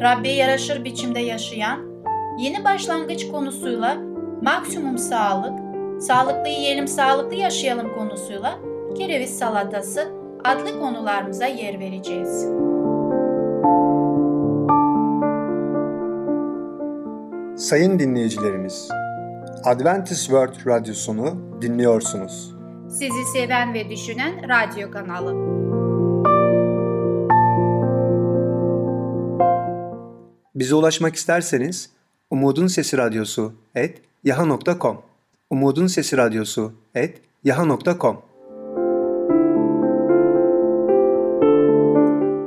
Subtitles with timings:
[0.00, 1.80] Rabbe yaraşır biçimde yaşayan,
[2.38, 3.96] yeni başlangıç konusuyla
[4.42, 5.58] maksimum sağlık,
[6.02, 8.58] sağlıklı yiyelim sağlıklı yaşayalım konusuyla
[8.98, 10.08] kereviz salatası
[10.44, 12.46] adlı konularımıza yer vereceğiz.
[17.56, 18.88] Sayın dinleyicilerimiz,
[19.64, 22.54] Adventist World Radyosunu dinliyorsunuz.
[22.88, 25.69] Sizi seven ve düşünen radyo kanalı.
[30.60, 31.90] Bize ulaşmak isterseniz
[32.30, 35.02] Umutun Sesi Radyosu et yaha.com
[35.50, 38.22] Umutun Sesi Radyosu et yaha.com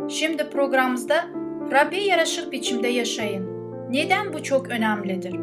[0.09, 1.25] Şimdi programımızda
[1.72, 3.47] Rabbe yaraşır biçimde yaşayın.
[3.89, 5.36] Neden bu çok önemlidir?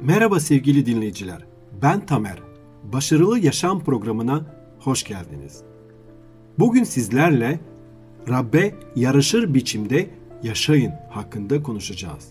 [0.00, 1.44] Merhaba sevgili dinleyiciler.
[1.82, 2.38] Ben Tamer.
[2.82, 4.40] Başarılı Yaşam programına
[4.78, 5.62] hoş geldiniz.
[6.58, 7.60] Bugün sizlerle
[8.28, 10.10] Rabbe yarışır biçimde
[10.42, 12.28] yaşayın hakkında konuşacağız.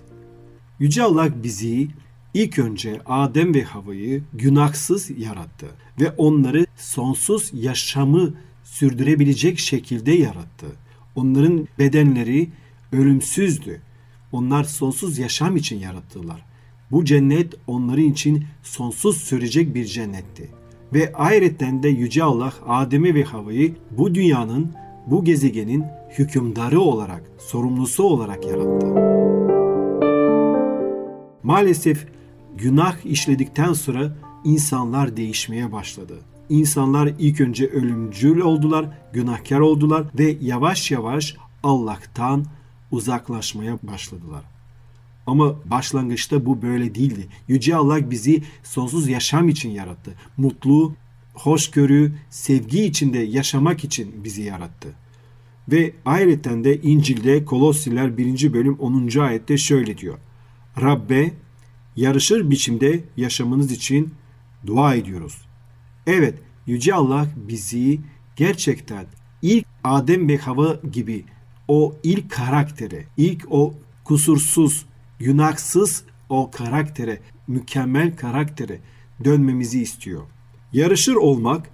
[0.79, 1.87] Yüce Allah bizi
[2.33, 5.67] ilk önce Adem ve Hava'yı günahsız yarattı
[5.99, 10.67] ve onları sonsuz yaşamı sürdürebilecek şekilde yarattı.
[11.15, 12.49] Onların bedenleri
[12.91, 13.81] ölümsüzdü.
[14.31, 16.45] Onlar sonsuz yaşam için yarattılar.
[16.91, 20.49] Bu cennet onların için sonsuz sürecek bir cennetti.
[20.93, 24.71] Ve ayrıca de Yüce Allah Adem'i ve Hava'yı bu dünyanın,
[25.07, 25.85] bu gezegenin
[26.19, 28.87] hükümdarı olarak, sorumlusu olarak yarattı.
[31.43, 32.07] Maalesef
[32.57, 36.13] günah işledikten sonra insanlar değişmeye başladı.
[36.49, 42.45] İnsanlar ilk önce ölümcül oldular, günahkar oldular ve yavaş yavaş Allah'tan
[42.91, 44.43] uzaklaşmaya başladılar.
[45.27, 47.27] Ama başlangıçta bu böyle değildi.
[47.47, 50.13] Yüce Allah bizi sonsuz yaşam için yarattı.
[50.37, 50.93] Mutlu,
[51.33, 54.93] hoşgörü, sevgi içinde yaşamak için bizi yarattı.
[55.71, 58.53] Ve ayrıca de İncil'de Kolossiler 1.
[58.53, 59.19] bölüm 10.
[59.19, 60.17] ayette şöyle diyor.
[60.81, 61.31] Rabbe
[61.95, 64.13] yarışır biçimde yaşamınız için
[64.65, 65.37] dua ediyoruz.
[66.07, 67.99] Evet, Yüce Allah bizi
[68.35, 69.05] gerçekten
[69.41, 71.25] ilk Adem ve Hava gibi
[71.67, 74.85] o ilk karaktere, ilk o kusursuz,
[75.19, 78.79] günahsız o karaktere, mükemmel karaktere
[79.23, 80.21] dönmemizi istiyor.
[80.73, 81.69] Yarışır olmak,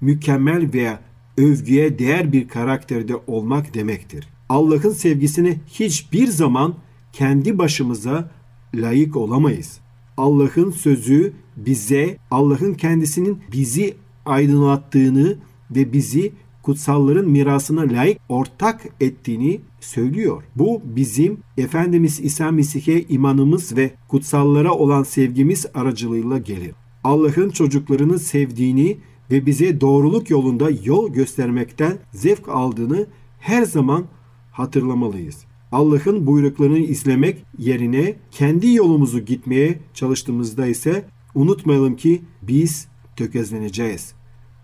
[0.00, 1.00] mükemmel veya
[1.38, 4.28] övgüye değer bir karakterde olmak demektir.
[4.48, 6.74] Allah'ın sevgisine hiçbir zaman
[7.12, 8.30] kendi başımıza
[8.74, 9.80] layık olamayız.
[10.16, 13.94] Allah'ın sözü bize Allah'ın kendisinin bizi
[14.26, 15.36] aydınlattığını
[15.70, 16.32] ve bizi
[16.62, 20.42] kutsalların mirasına layık ortak ettiğini söylüyor.
[20.56, 26.72] Bu bizim Efendimiz İsa Mesih'e imanımız ve kutsallara olan sevgimiz aracılığıyla gelir.
[27.04, 28.98] Allah'ın çocuklarını sevdiğini
[29.30, 33.06] ve bize doğruluk yolunda yol göstermekten zevk aldığını
[33.38, 34.04] her zaman
[34.52, 35.44] hatırlamalıyız.
[35.72, 44.14] Allah'ın buyruklarını izlemek yerine kendi yolumuzu gitmeye çalıştığımızda ise unutmayalım ki biz tökezleneceğiz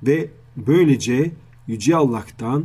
[0.02, 1.32] ve böylece
[1.66, 2.64] Yüce Allah'tan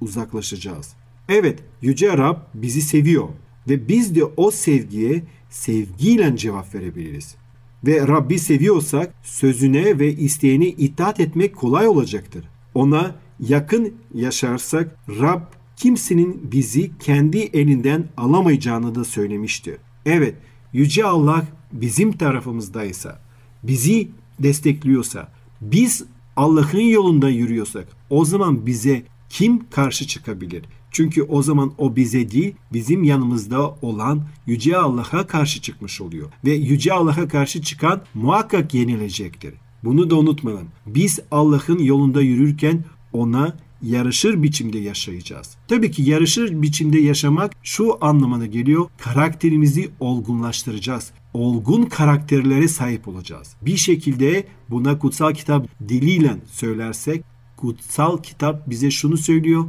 [0.00, 0.94] uzaklaşacağız.
[1.28, 3.28] Evet, Yüce Rab bizi seviyor
[3.68, 7.39] ve biz de o sevgiye sevgiyle cevap verebiliriz.
[7.86, 12.48] Ve Rabbi seviyorsak sözüne ve isteğine itaat etmek kolay olacaktır.
[12.74, 15.40] Ona yakın yaşarsak Rab
[15.76, 19.76] kimsenin bizi kendi elinden alamayacağını da söylemiştir.
[20.06, 20.34] Evet,
[20.72, 23.20] Yüce Allah bizim tarafımızdaysa,
[23.62, 24.08] bizi
[24.38, 26.04] destekliyorsa, biz
[26.36, 30.64] Allah'ın yolunda yürüyorsak o zaman bize kim karşı çıkabilir?
[30.90, 36.28] Çünkü o zaman o bize değil, bizim yanımızda olan Yüce Allah'a karşı çıkmış oluyor.
[36.44, 39.54] Ve Yüce Allah'a karşı çıkan muhakkak yenilecektir.
[39.84, 40.68] Bunu da unutmayalım.
[40.86, 45.56] Biz Allah'ın yolunda yürürken ona yarışır biçimde yaşayacağız.
[45.68, 48.86] Tabii ki yarışır biçimde yaşamak şu anlamına geliyor.
[48.98, 51.10] Karakterimizi olgunlaştıracağız.
[51.34, 53.56] Olgun karakterlere sahip olacağız.
[53.62, 57.24] Bir şekilde buna kutsal kitap diliyle söylersek
[57.56, 59.64] kutsal kitap bize şunu söylüyor.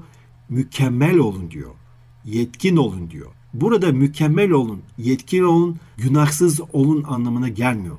[0.52, 1.72] Mükemmel olun diyor.
[2.26, 3.32] Yetkin olun diyor.
[3.54, 7.98] Burada mükemmel olun, yetkin olun, günahsız olun anlamına gelmiyor.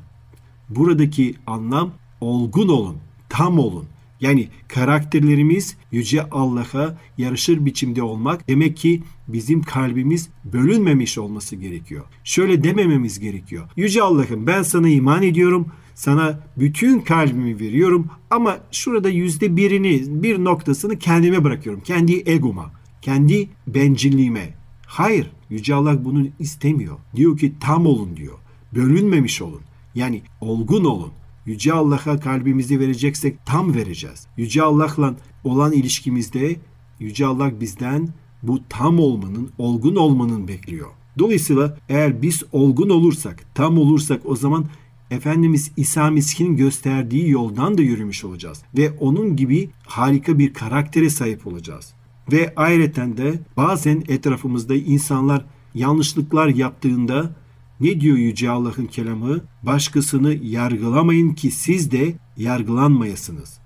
[0.68, 2.96] Buradaki anlam olgun olun,
[3.28, 3.84] tam olun.
[4.20, 12.04] Yani karakterlerimiz Yüce Allah'a yarışır biçimde olmak demek ki bizim kalbimiz bölünmemiş olması gerekiyor.
[12.24, 13.68] Şöyle demememiz gerekiyor.
[13.76, 15.66] Yüce Allah'ım ben sana iman ediyorum.
[15.94, 21.82] Sana bütün kalbimi veriyorum ama şurada yüzde birini, bir noktasını kendime bırakıyorum.
[21.82, 22.72] Kendi egoma,
[23.02, 24.54] kendi bencilliğime.
[24.86, 26.96] Hayır, Yüce Allah bunu istemiyor.
[27.16, 28.38] Diyor ki tam olun diyor.
[28.74, 29.60] Bölünmemiş olun.
[29.94, 31.12] Yani olgun olun.
[31.46, 34.26] Yüce Allah'a kalbimizi vereceksek tam vereceğiz.
[34.36, 35.14] Yüce Allah'la
[35.44, 36.56] olan ilişkimizde
[37.00, 38.08] Yüce Allah bizden
[38.42, 40.88] bu tam olmanın, olgun olmanın bekliyor.
[41.18, 44.64] Dolayısıyla eğer biz olgun olursak, tam olursak o zaman
[45.12, 48.62] Efendimiz İsa Mesih'in gösterdiği yoldan da yürümüş olacağız.
[48.76, 51.94] Ve onun gibi harika bir karaktere sahip olacağız.
[52.32, 55.44] Ve ayrıca de bazen etrafımızda insanlar
[55.74, 57.36] yanlışlıklar yaptığında
[57.80, 59.40] ne diyor Yüce Allah'ın kelamı?
[59.62, 63.58] Başkasını yargılamayın ki siz de yargılanmayasınız.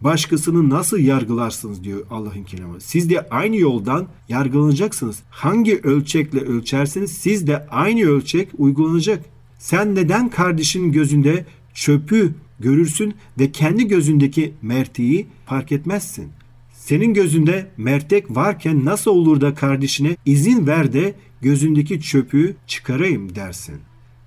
[0.00, 2.80] Başkasını nasıl yargılarsınız diyor Allah'ın kelamı.
[2.80, 5.22] Siz de aynı yoldan yargılanacaksınız.
[5.30, 9.33] Hangi ölçekle ölçerseniz siz de aynı ölçek uygulanacak.
[9.58, 16.28] Sen neden kardeşin gözünde çöpü görürsün ve kendi gözündeki merteği fark etmezsin?
[16.72, 23.76] Senin gözünde mertek varken nasıl olur da kardeşine izin ver de gözündeki çöpü çıkarayım dersin.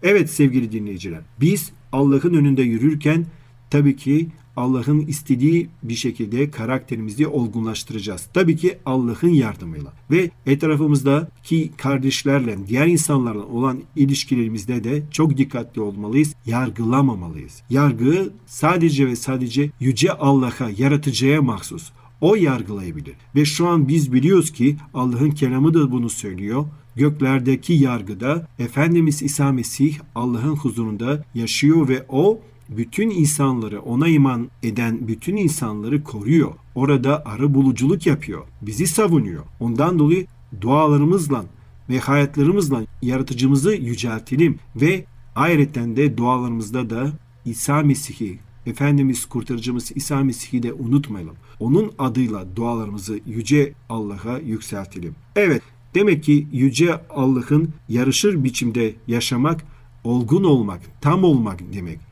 [0.04, 3.26] Evet sevgili dinleyiciler, biz Allah'ın önünde yürürken
[3.70, 8.30] tabii ki Allah'ın istediği bir şekilde karakterimizi olgunlaştıracağız.
[8.34, 9.94] Tabii ki Allah'ın yardımıyla.
[10.12, 16.34] Ve etrafımızdaki kardeşlerle, diğer insanlarla olan ilişkilerimizde de çok dikkatli olmalıyız.
[16.46, 17.64] Yargılamamalıyız.
[17.70, 21.92] Yargı sadece ve sadece Yüce Allah'a, yaratıcıya mahsus.
[22.22, 23.16] O yargılayabilir.
[23.36, 26.66] Ve şu an biz biliyoruz ki Allah'ın kelamı da bunu söylüyor.
[26.96, 32.40] Göklerdeki yargıda Efendimiz İsa Mesih Allah'ın huzurunda yaşıyor ve o
[32.70, 36.52] bütün insanları ona iman eden bütün insanları koruyor.
[36.76, 38.44] Orada arı buluculuk yapıyor.
[38.62, 39.44] Bizi savunuyor.
[39.60, 40.26] Ondan dolayı
[40.62, 41.46] dualarımızla
[41.90, 45.06] ve hayatlarımızla yaratıcımızı yüceltelim ve
[45.36, 47.12] ayrıca de dualarımızda da
[47.46, 51.36] İsa Mesih'i Efendimiz kurtarıcımız İsa Mesih'i de unutmayalım.
[51.60, 55.16] Onun adıyla dualarımızı yüce Allah'a yükseltelim.
[55.36, 55.62] Evet
[55.96, 59.66] demek ki yüce Allah'ın yarışır biçimde yaşamak,
[60.04, 62.07] olgun olmak, tam olmak demek.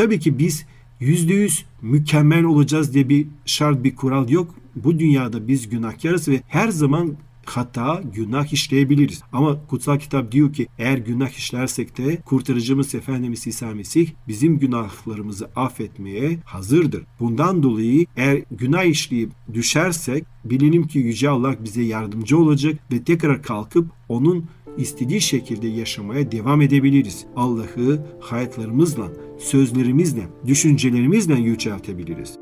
[0.00, 0.66] Tabii ki biz
[1.00, 4.54] yüzde yüz mükemmel olacağız diye bir şart bir kural yok.
[4.76, 9.22] Bu dünyada biz günahkarız ve her zaman hata, günah işleyebiliriz.
[9.32, 15.50] Ama kutsal kitap diyor ki eğer günah işlersek de kurtarıcımız Efendimiz İsa Mesih bizim günahlarımızı
[15.56, 17.02] affetmeye hazırdır.
[17.20, 23.42] Bundan dolayı eğer günah işleyip düşersek bilelim ki Yüce Allah bize yardımcı olacak ve tekrar
[23.42, 24.44] kalkıp onun
[24.76, 27.26] istediği şekilde yaşamaya devam edebiliriz.
[27.36, 29.08] Allah'ı hayatlarımızla,
[29.38, 32.38] sözlerimizle, düşüncelerimizle yüceltebiliriz.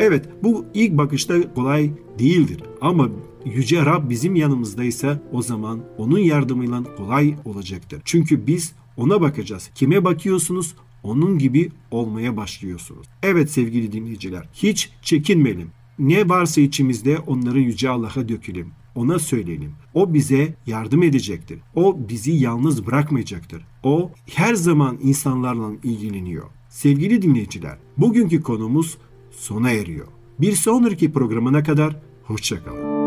[0.00, 3.08] Evet bu ilk bakışta kolay değildir ama
[3.44, 8.02] Yüce Rab bizim yanımızdaysa o zaman onun yardımıyla kolay olacaktır.
[8.04, 9.70] Çünkü biz ona bakacağız.
[9.74, 10.74] Kime bakıyorsunuz?
[11.02, 13.06] Onun gibi olmaya başlıyorsunuz.
[13.22, 15.70] Evet sevgili dinleyiciler hiç çekinmeyelim.
[15.98, 18.72] Ne varsa içimizde onları Yüce Allah'a dökelim.
[18.94, 19.72] Ona söyleyelim.
[19.94, 21.58] O bize yardım edecektir.
[21.74, 23.62] O bizi yalnız bırakmayacaktır.
[23.84, 26.44] O her zaman insanlarla ilgileniyor.
[26.68, 28.98] Sevgili dinleyiciler, bugünkü konumuz
[29.30, 30.06] sona eriyor.
[30.40, 33.00] Bir sonraki programına kadar hoşçakalın.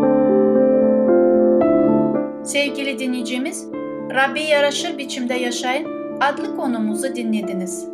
[2.43, 3.67] Sevgili dinleyicimiz,
[4.15, 5.87] Rabbe yaraşır biçimde yaşayın
[6.21, 7.85] adlı konumuzu dinlediniz.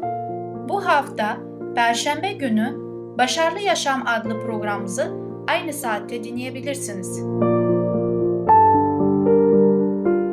[0.69, 1.38] Bu hafta
[1.75, 5.12] Perşembe günü Başarılı Yaşam adlı programımızı
[5.48, 7.19] aynı saatte dinleyebilirsiniz.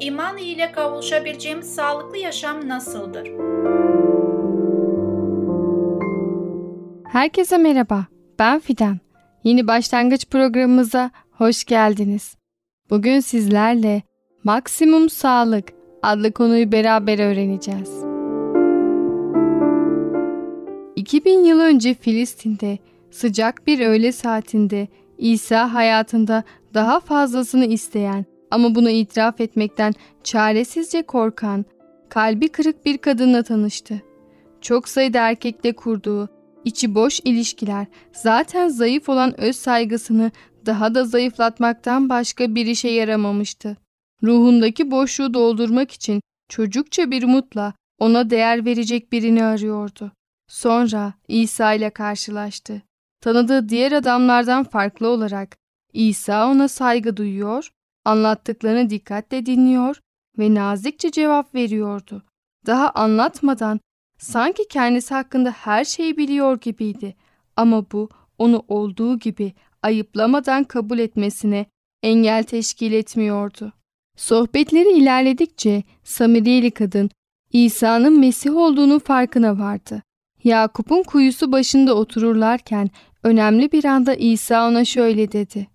[0.00, 3.30] İman ile kavuşabileceğimiz sağlıklı yaşam nasıldır?
[7.12, 8.06] Herkese merhaba.
[8.38, 8.98] Ben Fidan.
[9.44, 12.36] Yeni başlangıç programımıza hoş geldiniz.
[12.90, 14.02] Bugün sizlerle
[14.44, 15.72] Maksimum Sağlık
[16.02, 17.90] adlı konuyu beraber öğreneceğiz.
[20.96, 22.78] 2000 yıl önce Filistin'de
[23.10, 28.24] sıcak bir öğle saatinde İsa hayatında daha fazlasını isteyen
[28.54, 29.94] ama bunu itiraf etmekten
[30.24, 31.64] çaresizce korkan,
[32.08, 34.02] kalbi kırık bir kadınla tanıştı.
[34.60, 36.28] Çok sayıda erkekle kurduğu
[36.64, 40.30] içi boş ilişkiler zaten zayıf olan öz saygısını
[40.66, 43.76] daha da zayıflatmaktan başka bir işe yaramamıştı.
[44.22, 50.12] Ruhundaki boşluğu doldurmak için çocukça bir umutla ona değer verecek birini arıyordu.
[50.48, 52.82] Sonra İsa ile karşılaştı.
[53.20, 55.56] Tanıdığı diğer adamlardan farklı olarak
[55.92, 57.70] İsa ona saygı duyuyor,
[58.04, 60.00] anlattıklarını dikkatle dinliyor
[60.38, 62.22] ve nazikçe cevap veriyordu.
[62.66, 63.80] Daha anlatmadan
[64.18, 67.14] sanki kendisi hakkında her şeyi biliyor gibiydi
[67.56, 68.08] ama bu
[68.38, 71.66] onu olduğu gibi ayıplamadan kabul etmesine
[72.02, 73.72] engel teşkil etmiyordu.
[74.16, 77.10] Sohbetleri ilerledikçe Samiriyeli kadın
[77.52, 80.02] İsa'nın Mesih olduğunu farkına vardı.
[80.44, 82.90] Yakup'un kuyusu başında otururlarken
[83.22, 85.73] önemli bir anda İsa ona şöyle dedi.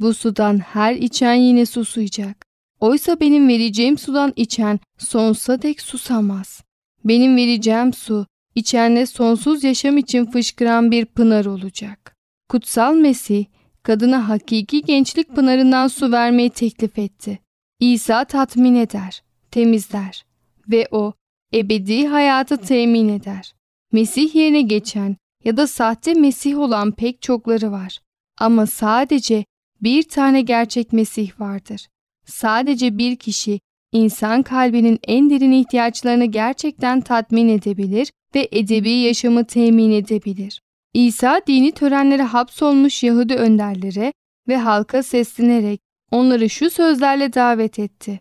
[0.00, 2.46] Bu sudan her içen yine susayacak.
[2.80, 6.64] Oysa benim vereceğim sudan içen sonsuza dek susamaz.
[7.04, 12.16] Benim vereceğim su içenle sonsuz yaşam için fışkıran bir pınar olacak.
[12.48, 13.44] Kutsal Mesih
[13.82, 17.38] kadına hakiki gençlik pınarından su vermeyi teklif etti.
[17.80, 20.24] İsa tatmin eder, temizler
[20.68, 21.12] ve o
[21.54, 23.54] ebedi hayatı temin eder.
[23.92, 27.98] Mesih yerine geçen ya da sahte Mesih olan pek çokları var.
[28.38, 29.44] Ama sadece
[29.84, 31.86] bir tane gerçek Mesih vardır.
[32.26, 33.60] Sadece bir kişi
[33.92, 40.60] insan kalbinin en derin ihtiyaçlarını gerçekten tatmin edebilir ve edebi yaşamı temin edebilir.
[40.94, 44.12] İsa dini törenlere hapsolmuş Yahudi önderlere
[44.48, 48.20] ve halka seslenerek onları şu sözlerle davet etti.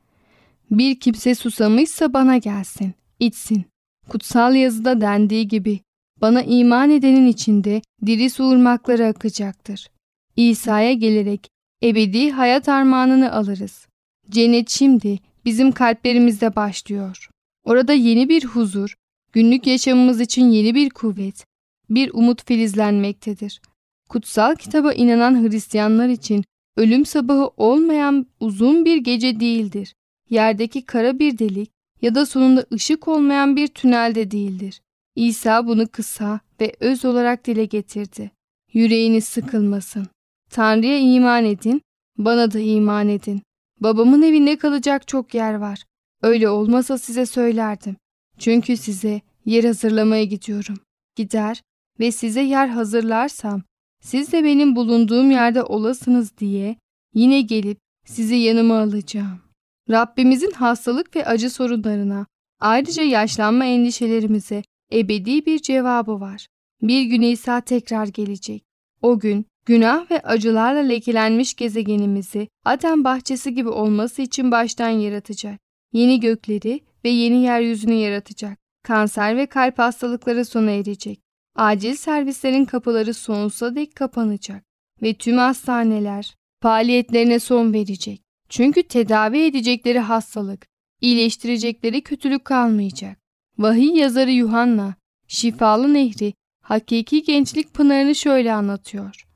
[0.72, 3.66] Bir kimse susamışsa bana gelsin, içsin.
[4.10, 5.80] Kutsal yazıda dendiği gibi
[6.22, 8.44] bana iman edenin içinde diri su
[9.04, 9.88] akacaktır.
[10.36, 11.53] İsa'ya gelerek
[11.84, 13.88] ebedi hayat armağanını alırız.
[14.30, 17.30] Cennet şimdi bizim kalplerimizde başlıyor.
[17.64, 18.96] Orada yeni bir huzur,
[19.34, 21.46] günlük yaşamımız için yeni bir kuvvet,
[21.90, 23.62] bir umut filizlenmektedir.
[24.10, 26.44] Kutsal kitaba inanan Hristiyanlar için
[26.78, 29.94] ölüm sabahı olmayan uzun bir gece değildir.
[30.30, 31.72] Yerdeki kara bir delik
[32.02, 34.82] ya da sonunda ışık olmayan bir tünelde değildir.
[35.16, 38.32] İsa bunu kısa ve öz olarak dile getirdi.
[38.74, 40.08] Yüreğiniz sıkılmasın.
[40.54, 41.82] Tanrı'ya iman edin,
[42.18, 43.42] bana da iman edin.
[43.80, 45.84] Babamın evinde kalacak çok yer var.
[46.22, 47.96] Öyle olmasa size söylerdim.
[48.38, 50.78] Çünkü size yer hazırlamaya gidiyorum.
[51.16, 51.62] Gider
[52.00, 53.62] ve size yer hazırlarsam
[54.02, 56.76] siz de benim bulunduğum yerde olasınız diye
[57.14, 59.40] yine gelip sizi yanıma alacağım.
[59.90, 62.26] Rabbimizin hastalık ve acı sorunlarına,
[62.60, 66.48] ayrıca yaşlanma endişelerimize ebedi bir cevabı var.
[66.82, 68.64] Bir gün İsa tekrar gelecek.
[69.02, 75.60] O gün günah ve acılarla lekelenmiş gezegenimizi Adem bahçesi gibi olması için baştan yaratacak.
[75.94, 78.58] Yeni gökleri ve yeni yeryüzünü yaratacak.
[78.84, 81.20] Kanser ve kalp hastalıkları sona erecek.
[81.56, 84.64] Acil servislerin kapıları sonsuza dek kapanacak
[85.02, 88.22] ve tüm hastaneler faaliyetlerine son verecek.
[88.50, 90.68] Çünkü tedavi edecekleri hastalık,
[91.02, 93.18] iyileştirecekleri kötülük kalmayacak.
[93.58, 94.96] Vahiy yazarı Yuhanna,
[95.28, 99.28] şifalı nehri, hakiki gençlik pınarını şöyle anlatıyor.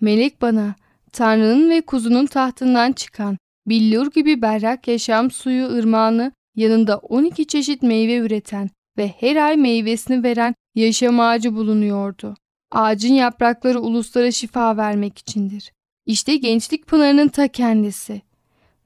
[0.00, 0.74] Melek bana,
[1.12, 8.16] Tanrı'nın ve kuzunun tahtından çıkan, billur gibi berrak yaşam suyu ırmağını yanında 12 çeşit meyve
[8.16, 12.34] üreten ve her ay meyvesini veren yaşam ağacı bulunuyordu.
[12.72, 15.72] Ağacın yaprakları uluslara şifa vermek içindir.
[16.06, 18.22] İşte gençlik pınarının ta kendisi.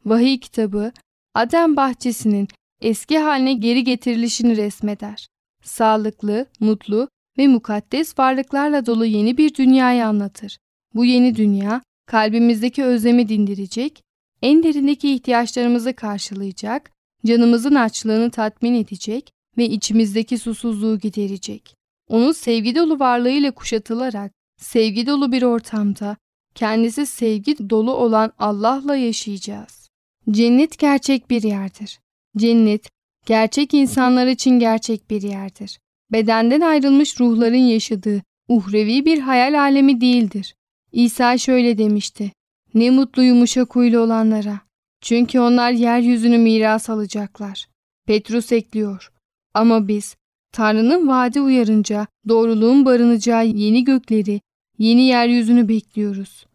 [0.05, 0.93] Vahiy kitabı
[1.35, 2.49] Adem bahçesinin
[2.81, 5.27] eski haline geri getirilişini resmeder.
[5.63, 10.59] Sağlıklı, mutlu ve mukaddes varlıklarla dolu yeni bir dünyayı anlatır.
[10.95, 14.03] Bu yeni dünya kalbimizdeki özlemi dindirecek,
[14.43, 16.91] en derindeki ihtiyaçlarımızı karşılayacak,
[17.27, 21.75] canımızın açlığını tatmin edecek ve içimizdeki susuzluğu giderecek.
[22.09, 26.17] Onun sevgi dolu varlığıyla kuşatılarak sevgi dolu bir ortamda
[26.55, 29.89] kendisi sevgi dolu olan Allah'la yaşayacağız.
[30.31, 32.01] Cennet gerçek bir yerdir.
[32.37, 32.89] Cennet
[33.27, 35.79] gerçek insanlar için gerçek bir yerdir.
[36.13, 40.55] Bedenden ayrılmış ruhların yaşadığı uhrevi bir hayal alemi değildir.
[40.93, 42.33] İsa şöyle demişti.
[42.75, 44.61] Ne mutlu yumuşak huylu olanlara.
[45.01, 47.67] Çünkü onlar yeryüzünü miras alacaklar.
[48.07, 49.13] Petrus ekliyor.
[49.55, 50.17] Ama biz
[50.53, 54.41] Tanrı'nın vaadi uyarınca doğruluğun barınacağı yeni gökleri,
[54.79, 56.47] yeni yeryüzünü bekliyoruz.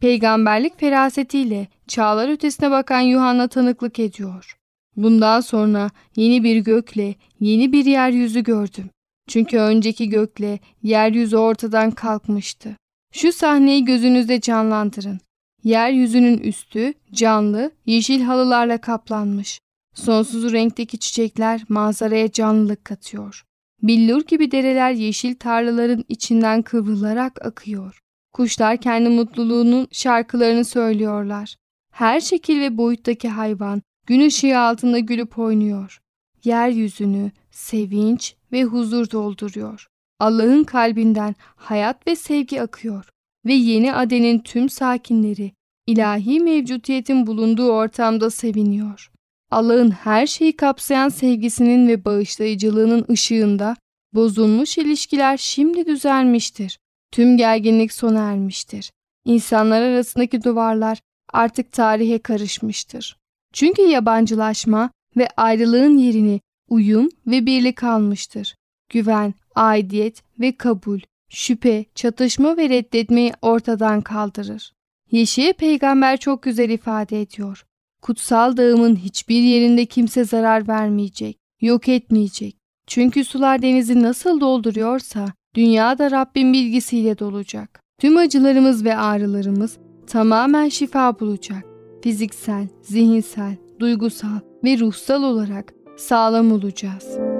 [0.00, 4.56] Peygamberlik ferasetiyle çağlar ötesine bakan Yuhanna tanıklık ediyor.
[4.96, 8.90] Bundan sonra yeni bir gökle yeni bir yeryüzü gördüm.
[9.28, 12.76] Çünkü önceki gökle yeryüzü ortadan kalkmıştı.
[13.16, 15.20] Şu sahneyi gözünüzde canlandırın.
[15.64, 19.60] Yeryüzünün üstü canlı, yeşil halılarla kaplanmış.
[19.94, 23.44] Sonsuz renkteki çiçekler manzaraya canlılık katıyor.
[23.82, 27.98] Billur gibi dereler yeşil tarlaların içinden kıvrılarak akıyor.
[28.32, 31.56] Kuşlar kendi mutluluğunun şarkılarını söylüyorlar.
[31.92, 36.00] Her şekil ve boyuttaki hayvan gün ışığı altında gülüp oynuyor.
[36.44, 39.86] Yeryüzünü sevinç ve huzur dolduruyor.
[40.20, 43.08] Allah'ın kalbinden hayat ve sevgi akıyor
[43.46, 45.52] ve yeni Aden'in tüm sakinleri
[45.86, 49.10] ilahi mevcutiyetin bulunduğu ortamda seviniyor.
[49.50, 53.76] Allah'ın her şeyi kapsayan sevgisinin ve bağışlayıcılığının ışığında
[54.14, 56.78] bozulmuş ilişkiler şimdi düzelmiştir.
[57.12, 58.90] Tüm gerginlik sona ermiştir.
[59.24, 61.00] İnsanlar arasındaki duvarlar
[61.32, 63.16] artık tarihe karışmıştır.
[63.52, 68.54] Çünkü yabancılaşma ve ayrılığın yerini uyum ve birlik almıştır.
[68.88, 74.72] Güven, aidiyet ve kabul, şüphe, çatışma ve reddetmeyi ortadan kaldırır.
[75.10, 77.66] Yeşiye peygamber çok güzel ifade ediyor.
[78.02, 82.56] Kutsal dağımın hiçbir yerinde kimse zarar vermeyecek, yok etmeyecek.
[82.86, 87.80] Çünkü sular denizi nasıl dolduruyorsa dünya da Rabbin bilgisiyle dolacak.
[88.00, 91.64] Tüm acılarımız ve ağrılarımız tamamen şifa bulacak.
[92.02, 97.33] Fiziksel, zihinsel, duygusal ve ruhsal olarak sağlam olacağız.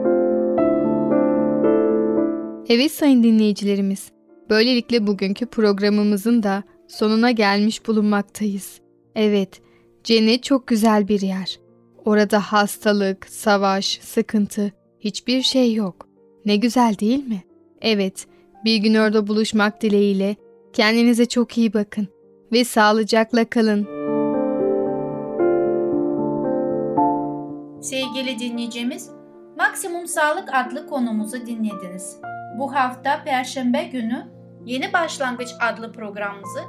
[2.68, 4.12] Evet sayın dinleyicilerimiz,
[4.50, 8.80] böylelikle bugünkü programımızın da sonuna gelmiş bulunmaktayız.
[9.14, 9.61] Evet,
[10.04, 11.61] cennet çok güzel bir yer.
[12.04, 16.09] Orada hastalık, savaş, sıkıntı, hiçbir şey yok.
[16.47, 17.42] Ne güzel değil mi?
[17.80, 18.26] Evet,
[18.64, 20.37] bir gün orada buluşmak dileğiyle
[20.73, 22.09] kendinize çok iyi bakın
[22.52, 23.85] ve sağlıcakla kalın.
[27.80, 29.11] Sevgili dinleyicimiz,
[29.59, 32.16] Maksimum Sağlık adlı konumuzu dinlediniz.
[32.58, 34.26] Bu hafta Perşembe günü
[34.64, 36.61] Yeni Başlangıç adlı programımızı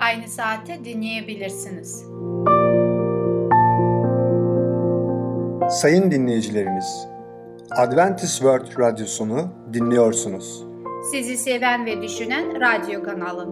[0.00, 2.04] aynı saate dinleyebilirsiniz.
[5.70, 7.06] Sayın dinleyicilerimiz,
[7.70, 10.64] Adventist World Radyosunu dinliyorsunuz.
[11.10, 13.48] Sizi seven ve düşünen radyo kanalı.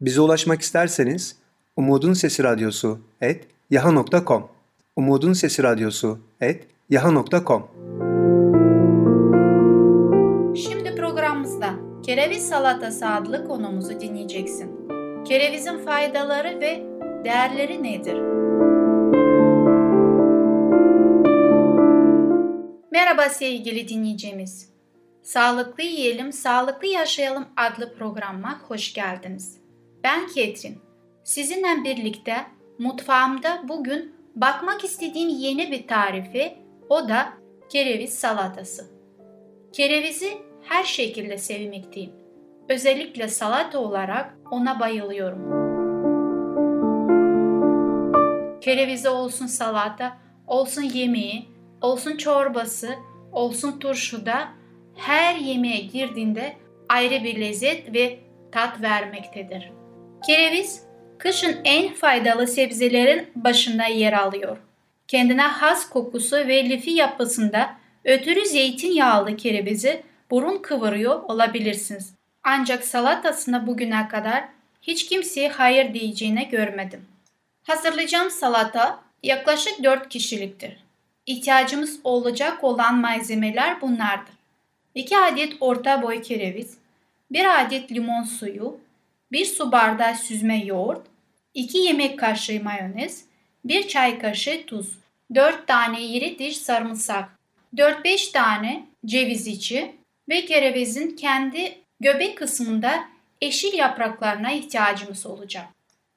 [0.00, 1.36] Bize ulaşmak isterseniz
[1.76, 4.53] Umutun Sesi Radyosu et yaha.com
[4.96, 7.68] Umutun Sesi Radyosu et yaha.com
[10.56, 11.74] Şimdi programımızda
[12.06, 14.88] kereviz salatası adlı konumuzu dinleyeceksin.
[15.24, 16.82] Kerevizin faydaları ve
[17.24, 18.18] değerleri nedir?
[22.90, 24.68] Merhaba sevgili dinleyicimiz.
[25.22, 29.58] Sağlıklı Yiyelim, Sağlıklı Yaşayalım adlı programa hoş geldiniz.
[30.04, 30.78] Ben Ketrin.
[31.24, 32.36] Sizinle birlikte
[32.78, 37.28] mutfağımda bugün bakmak istediğim yeni bir tarifi, o da
[37.68, 38.90] kereviz salatası.
[39.72, 42.12] Kerevizi her şekilde sevmekteyim.
[42.68, 45.64] Özellikle salata olarak ona bayılıyorum.
[48.60, 51.48] Kerevizi olsun salata, olsun yemeği,
[51.80, 52.94] olsun çorbası,
[53.32, 54.48] olsun turşuda
[54.96, 56.56] her yemeğe girdiğinde
[56.88, 58.18] ayrı bir lezzet ve
[58.52, 59.72] tat vermektedir.
[60.26, 60.83] Kereviz
[61.24, 64.56] kışın en faydalı sebzelerin başında yer alıyor.
[65.08, 72.14] Kendine has kokusu ve lifi yapısında ötürü zeytinyağlı kerevizi burun kıvırıyor olabilirsiniz.
[72.42, 74.44] Ancak salatasına bugüne kadar
[74.82, 77.06] hiç kimseye hayır diyeceğine görmedim.
[77.62, 80.76] Hazırlayacağım salata yaklaşık 4 kişiliktir.
[81.26, 84.34] İhtiyacımız olacak olan malzemeler bunlardır.
[84.94, 86.78] 2 adet orta boy kereviz,
[87.30, 88.80] 1 adet limon suyu,
[89.32, 91.13] 1 su bardağı süzme yoğurt,
[91.54, 93.24] 2 yemek kaşığı mayonez,
[93.64, 94.98] 1 çay kaşığı tuz,
[95.34, 97.38] 4 tane iri diş sarımsak,
[97.76, 99.94] 4-5 tane ceviz içi
[100.28, 103.04] ve kerevizin kendi göbek kısmında
[103.40, 105.66] eşil yapraklarına ihtiyacımız olacak.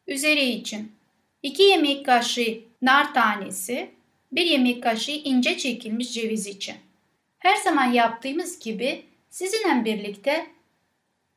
[0.08, 0.92] Üzeri için
[1.44, 3.90] 2 yemek kaşığı nar tanesi,
[4.32, 6.76] 1 yemek kaşığı ince çekilmiş ceviz içi.
[7.40, 10.48] Her zaman yaptığımız gibi sizinle birlikte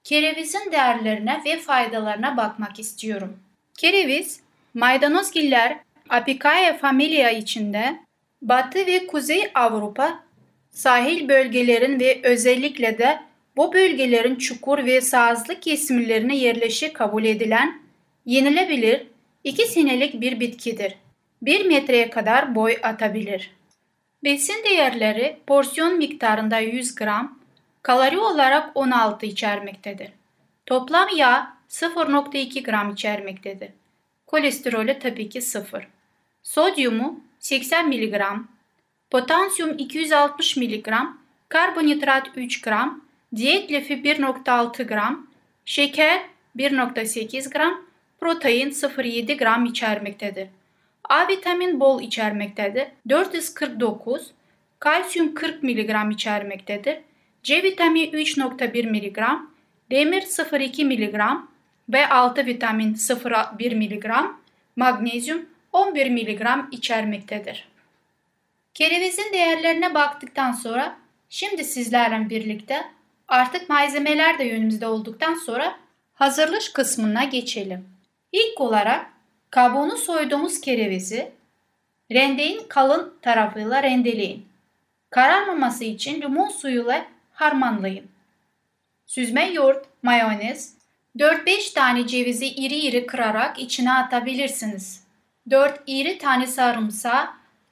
[0.04, 3.38] kerevizin değerlerine ve faydalarına bakmak istiyorum.
[3.80, 4.40] Kereviz,
[4.74, 8.00] maydanozgiller Apicaria familia içinde
[8.42, 10.24] Batı ve Kuzey Avrupa
[10.70, 13.20] sahil bölgelerin ve özellikle de
[13.56, 17.82] bu bölgelerin çukur ve sazlı kesimlerine yerleşik kabul edilen
[18.26, 19.06] yenilebilir
[19.44, 20.94] iki senelik bir bitkidir.
[21.42, 23.50] Bir metreye kadar boy atabilir.
[24.24, 27.38] Besin değerleri porsiyon miktarında 100 gram,
[27.82, 30.08] kalori olarak 16 içermektedir.
[30.66, 33.70] Toplam yağ 0.2 gram içermektedir.
[34.26, 35.88] Kolesterolü tabii ki 0.
[36.42, 38.22] Sodyumu 80 mg,
[39.10, 40.88] potasyum 260 mg,
[41.48, 43.04] karbonhidrat 3 gram,
[43.36, 45.26] diyet lifi 1.6 gram,
[45.64, 46.22] şeker
[46.56, 47.84] 1.8 gram,
[48.20, 50.48] protein 0.7 gram içermektedir.
[51.04, 52.86] A vitamin bol içermektedir.
[53.08, 54.30] 449,
[54.78, 56.98] kalsiyum 40 mg içermektedir.
[57.42, 59.18] C vitamini 3.1 mg,
[59.90, 61.49] demir 0.2 mg,
[61.90, 64.34] B6 vitamin 0.1 mg,
[64.76, 67.68] magnezyum 11 mg içermektedir.
[68.74, 70.96] Kerevizin değerlerine baktıktan sonra
[71.28, 72.84] şimdi sizlerle birlikte
[73.28, 75.76] artık malzemeler de yönümüzde olduktan sonra
[76.14, 77.88] hazırlış kısmına geçelim.
[78.32, 79.06] İlk olarak
[79.50, 81.32] kabuğunu soyduğumuz kerevizi
[82.12, 84.46] rendeyin kalın tarafıyla rendeleyin.
[85.10, 88.06] Kararmaması için limon suyuyla harmanlayın.
[89.06, 90.79] Süzme yoğurt, mayonez,
[91.18, 95.04] 4-5 tane cevizi iri iri kırarak içine atabilirsiniz.
[95.50, 97.28] 4 iri tane sarımsağı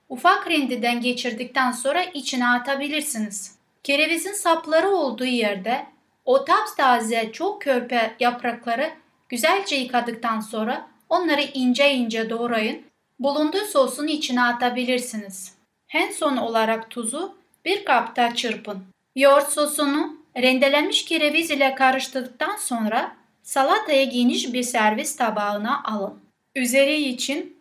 [0.08, 3.58] ufak rendeden geçirdikten sonra içine atabilirsiniz.
[3.82, 5.86] Kerevizin sapları olduğu yerde
[6.24, 8.90] o taptaze çok körpe yaprakları
[9.28, 12.82] güzelce yıkadıktan sonra onları ince ince doğrayın.
[13.18, 15.54] Bulunduğu sosun içine atabilirsiniz.
[15.94, 18.84] En son olarak tuzu bir kapta çırpın.
[19.16, 23.17] Yoğurt sosunu rendelenmiş kereviz ile karıştırdıktan sonra
[23.48, 26.20] salataya geniş bir servis tabağına alın.
[26.56, 27.56] Üzeri için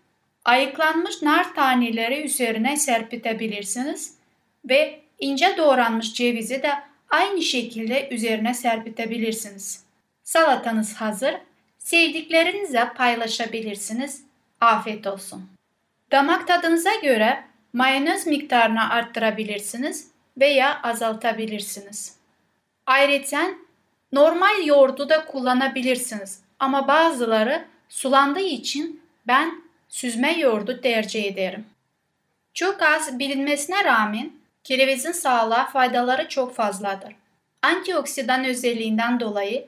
[0.46, 4.14] ayıklanmış nar taneleri üzerine serpitebilirsiniz
[4.70, 6.72] ve ince doğranmış cevizi de
[7.10, 9.84] aynı şekilde üzerine serpitebilirsiniz.
[10.24, 11.36] Salatanız hazır.
[11.78, 14.22] Sevdiklerinizle paylaşabilirsiniz.
[14.62, 15.50] Afiyet olsun.
[16.12, 22.16] Damak tadınıza göre mayonez miktarını arttırabilirsiniz veya azaltabilirsiniz.
[22.86, 23.67] Ayrıca
[24.12, 31.66] normal yoğurdu da kullanabilirsiniz ama bazıları sulandığı için ben süzme yoğurdu tercih ederim.
[32.54, 34.32] Çok az bilinmesine rağmen
[34.64, 37.16] kerevizin sağlığa faydaları çok fazladır.
[37.62, 39.68] Antioksidan özelliğinden dolayı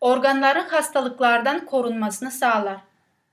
[0.00, 2.76] organların hastalıklardan korunmasını sağlar.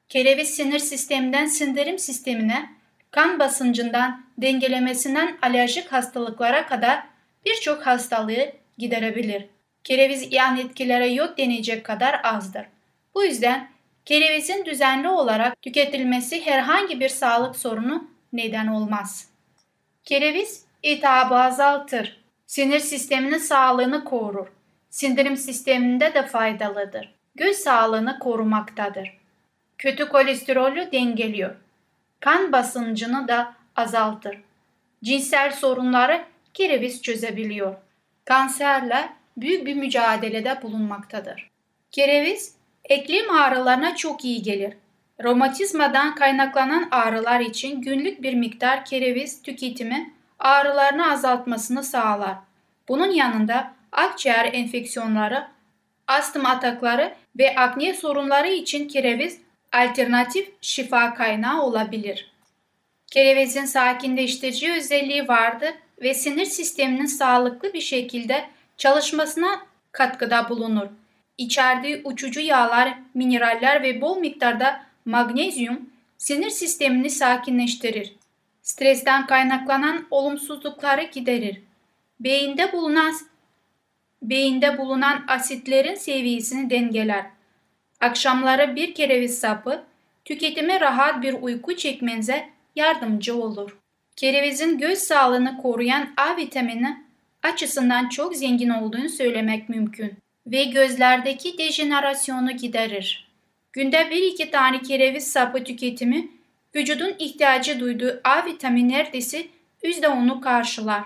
[0.10, 2.70] Kereviz sinir sisteminden sindirim sistemine,
[3.12, 7.04] kan basıncından dengelemesinden alerjik hastalıklara kadar
[7.46, 9.46] birçok hastalığı giderebilir.
[9.86, 12.66] Kereviz yan etkilere yok denecek kadar azdır.
[13.16, 13.70] Bu yüzden
[14.06, 19.30] kerevizin düzenli olarak tüketilmesi herhangi bir sağlık sorunu neden olmaz.
[20.04, 22.22] Kereviz iltihabı azaltır.
[22.48, 24.48] Sinir sisteminin sağlığını korur.
[24.90, 27.14] Sindirim sisteminde de faydalıdır.
[27.36, 29.18] Göz sağlığını korumaktadır.
[29.78, 31.56] Kötü kolesterolü dengeliyor.
[32.20, 34.38] Kan basıncını da azaltır.
[35.04, 37.76] Cinsel sorunları kereviz çözebiliyor.
[38.26, 41.50] Kanserle büyük bir mücadelede bulunmaktadır.
[41.92, 44.74] Kereviz eklem ağrılarına çok iyi gelir.
[45.24, 52.36] Romatizmadan kaynaklanan ağrılar için günlük bir miktar kereviz tüketimi ağrılarını azaltmasını sağlar.
[52.88, 55.48] Bunun yanında akciğer enfeksiyonları,
[56.08, 59.40] astım atakları ve akne sorunları için kereviz
[59.74, 62.32] alternatif şifa kaynağı olabilir.
[63.12, 65.72] Kerevizin sakinleştirici özelliği vardır
[66.02, 68.46] ve sinir sisteminin sağlıklı bir şekilde
[68.78, 70.88] çalışmasına katkıda bulunur.
[71.38, 78.16] İçerdiği uçucu yağlar, mineraller ve bol miktarda magnezyum sinir sistemini sakinleştirir.
[78.62, 81.62] Stresten kaynaklanan olumsuzlukları giderir.
[82.20, 83.14] Beyinde bulunan
[84.22, 87.26] beyinde bulunan asitlerin seviyesini dengeler.
[88.00, 89.84] Akşamları bir kereviz sapı
[90.26, 93.78] tüketime rahat bir uyku çekmenize yardımcı olur.
[94.16, 97.05] Kerevizin göz sağlığını koruyan A vitamini
[97.46, 100.14] açısından çok zengin olduğunu söylemek mümkün
[100.48, 103.28] ve gözlerdeki dejenerasyonu giderir.
[103.74, 106.28] Günde 1-2 tane kereviz sapı tüketimi
[106.76, 109.48] vücudun ihtiyacı duyduğu A vitamini neredeyse
[109.84, 111.04] %10'u karşılar.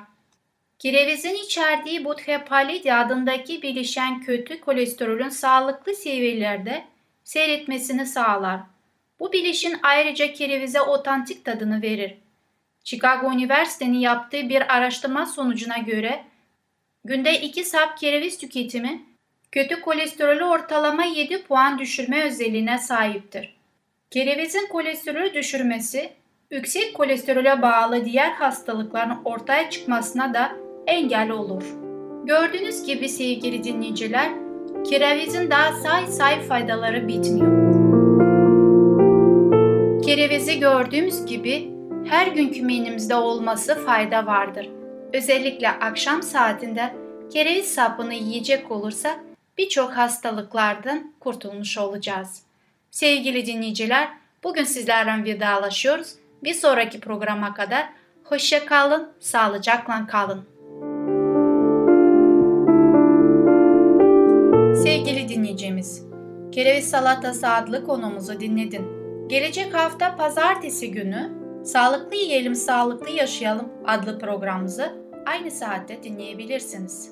[0.79, 6.83] Kerevizin içerdiği butfepalidi adındaki bileşen kötü kolesterolün sağlıklı seviyelerde
[7.23, 8.59] seyretmesini sağlar.
[9.19, 12.17] Bu bileşin ayrıca kerevize otantik tadını verir.
[12.83, 16.23] Chicago Üniversitesi'nin yaptığı bir araştırma sonucuna göre
[17.05, 19.01] günde 2 sap kereviz tüketimi
[19.51, 23.55] kötü kolesterolü ortalama 7 puan düşürme özelliğine sahiptir.
[24.11, 26.09] Kerevizin kolesterolü düşürmesi,
[26.51, 30.51] yüksek kolesterole bağlı diğer hastalıkların ortaya çıkmasına da
[30.87, 31.63] engel olur.
[32.25, 34.29] Gördüğünüz gibi sevgili dinleyiciler,
[34.89, 37.69] kerevizin daha say say faydaları bitmiyor.
[40.05, 41.78] Kerevizi gördüğümüz gibi
[42.09, 44.69] her günkü menümüzde olması fayda vardır.
[45.13, 46.93] Özellikle akşam saatinde
[47.33, 49.19] kereviz sapını yiyecek olursa
[49.57, 52.41] birçok hastalıklardan kurtulmuş olacağız.
[52.91, 54.09] Sevgili dinleyiciler,
[54.43, 56.15] bugün sizlerle vedalaşıyoruz.
[56.43, 57.89] Bir sonraki programa kadar
[58.23, 60.45] hoşça kalın, sağlıcakla kalın.
[64.83, 66.05] Sevgili dinleyicimiz,
[66.51, 68.87] Kereviz Salatası adlı konumuzu dinledin.
[69.27, 74.93] Gelecek hafta pazartesi günü Sağlıklı Yiyelim Sağlıklı Yaşayalım adlı programımızı
[75.25, 77.11] aynı saatte dinleyebilirsiniz.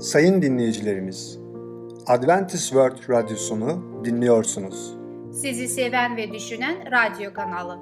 [0.00, 1.38] Sayın dinleyicilerimiz,
[2.06, 4.94] Adventist World Radyosunu dinliyorsunuz.
[5.32, 7.78] Sizi seven ve düşünen radyo kanalı.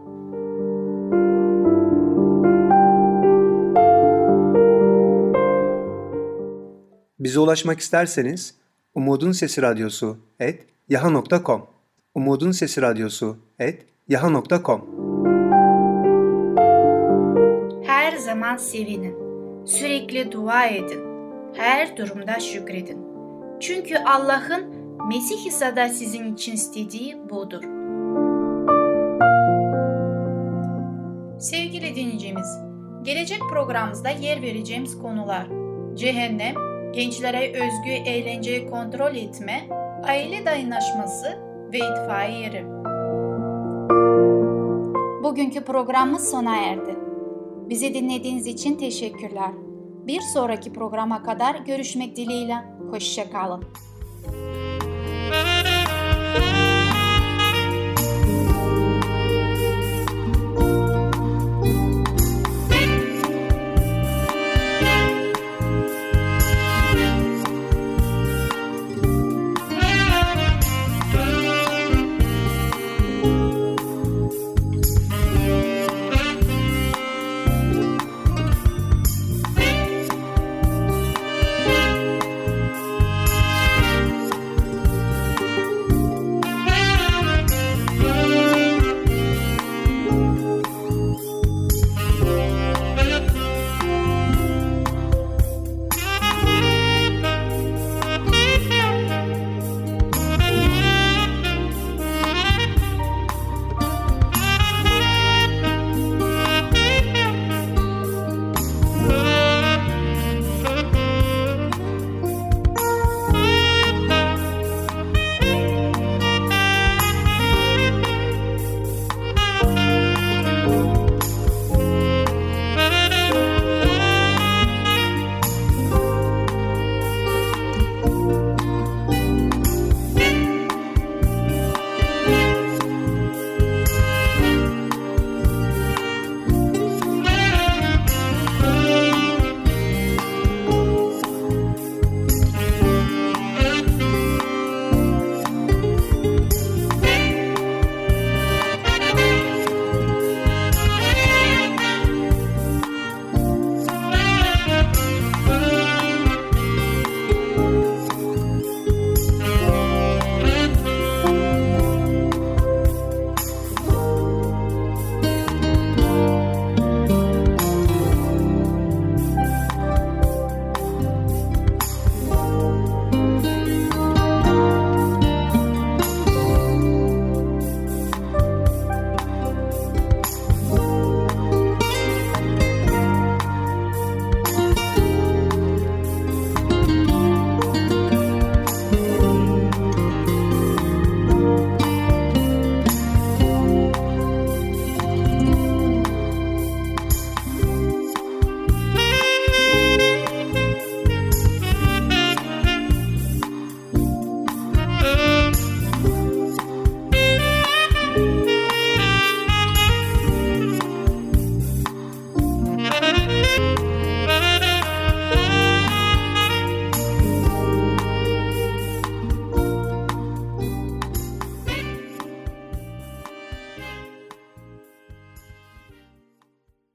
[7.19, 8.55] Bize ulaşmak isterseniz
[8.95, 11.66] Umutun Sesi Radyosu et yaha.com
[12.14, 14.81] Umutun Sesi Radyosu et yaha.com
[17.87, 19.14] Her zaman sevinin.
[19.66, 21.00] Sürekli dua edin.
[21.55, 22.98] Her durumda şükredin.
[23.61, 24.64] Çünkü Allah'ın
[25.09, 27.62] Mesih İsa'da sizin için istediği budur.
[31.40, 32.59] Sevgili dinleyicimiz,
[33.03, 35.46] gelecek programımızda yer vereceğimiz konular
[35.94, 36.55] cehennem,
[36.92, 41.39] gençlere özgü eğlenceyi kontrol etme, aile dayanışması
[41.73, 42.65] ve itfaiye yeri.
[45.25, 46.97] Bugünkü programımız sona erdi.
[47.69, 49.51] Bizi dinlediğiniz için teşekkürler.
[50.07, 52.57] Bir sonraki programa kadar görüşmek dileğiyle.
[52.91, 53.65] Hoşçakalın.